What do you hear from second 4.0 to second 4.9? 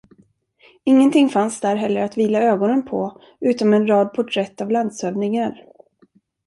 porträtt av